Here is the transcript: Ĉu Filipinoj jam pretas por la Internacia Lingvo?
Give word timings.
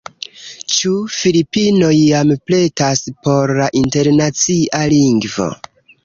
Ĉu 0.75 0.91
Filipinoj 1.15 1.91
jam 1.97 2.31
pretas 2.49 3.01
por 3.27 3.53
la 3.59 3.67
Internacia 3.81 4.81
Lingvo? 4.95 5.51